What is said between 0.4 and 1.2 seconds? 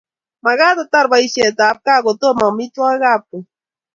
Magaat atar